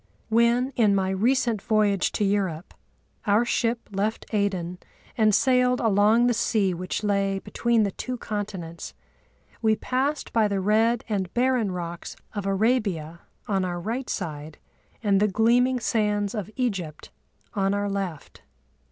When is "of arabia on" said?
12.33-13.63